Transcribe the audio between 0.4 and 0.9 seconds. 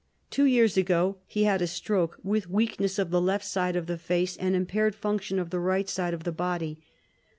years